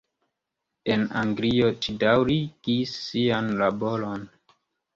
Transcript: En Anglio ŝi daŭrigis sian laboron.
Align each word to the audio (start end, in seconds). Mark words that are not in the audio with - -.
En 0.93 1.03
Anglio 1.21 1.67
ŝi 1.85 1.95
daŭrigis 2.05 2.97
sian 3.05 3.55
laboron. 3.63 4.29